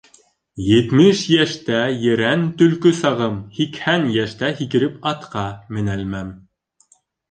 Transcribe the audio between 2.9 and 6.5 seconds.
сағым, һикһән йәштә һикереп атҡа менәлмәм